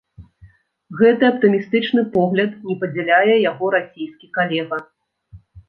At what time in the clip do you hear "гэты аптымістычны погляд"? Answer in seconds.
1.01-2.57